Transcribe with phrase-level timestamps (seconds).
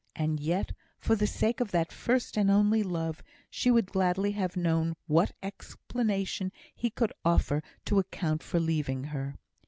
[0.15, 4.57] And yet, for the sake of that first and only love, she would gladly have
[4.57, 9.35] known what explanation he could offer to account for leaving her.